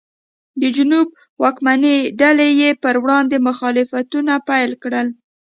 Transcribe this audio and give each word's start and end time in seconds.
د 0.61 0.63
جنوب 0.75 1.07
واکمنې 1.43 1.95
ډلې 2.21 2.49
یې 2.61 2.69
پر 2.83 2.95
وړاندې 3.03 3.37
مخالفتونه 3.47 4.33
پیل 4.49 4.71
کړل. 4.83 5.07